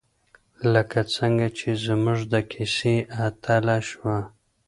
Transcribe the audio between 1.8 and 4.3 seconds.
زموږ د کیسې اتله شوه.